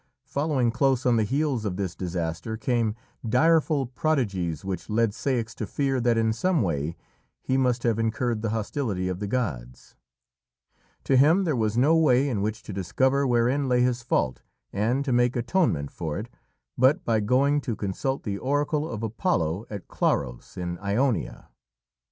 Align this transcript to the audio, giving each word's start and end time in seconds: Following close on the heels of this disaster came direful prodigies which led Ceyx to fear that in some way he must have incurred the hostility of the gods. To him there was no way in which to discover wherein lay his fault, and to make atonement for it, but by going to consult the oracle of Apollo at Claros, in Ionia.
Following 0.25 0.71
close 0.71 1.05
on 1.05 1.17
the 1.17 1.23
heels 1.23 1.63
of 1.63 1.75
this 1.75 1.93
disaster 1.93 2.57
came 2.57 2.95
direful 3.23 3.85
prodigies 3.85 4.65
which 4.65 4.89
led 4.89 5.11
Ceyx 5.11 5.53
to 5.53 5.67
fear 5.67 6.01
that 6.01 6.17
in 6.17 6.33
some 6.33 6.63
way 6.63 6.95
he 7.43 7.55
must 7.55 7.83
have 7.83 7.99
incurred 7.99 8.41
the 8.41 8.49
hostility 8.49 9.07
of 9.09 9.19
the 9.19 9.27
gods. 9.27 9.95
To 11.03 11.15
him 11.17 11.43
there 11.43 11.55
was 11.55 11.77
no 11.77 11.95
way 11.95 12.27
in 12.27 12.41
which 12.41 12.63
to 12.63 12.73
discover 12.73 13.27
wherein 13.27 13.69
lay 13.69 13.81
his 13.81 14.01
fault, 14.01 14.41
and 14.73 15.05
to 15.05 15.13
make 15.13 15.35
atonement 15.35 15.91
for 15.91 16.17
it, 16.17 16.29
but 16.75 17.05
by 17.05 17.19
going 17.19 17.61
to 17.61 17.75
consult 17.75 18.23
the 18.23 18.39
oracle 18.39 18.89
of 18.89 19.03
Apollo 19.03 19.67
at 19.69 19.87
Claros, 19.87 20.57
in 20.57 20.79
Ionia. 20.79 21.49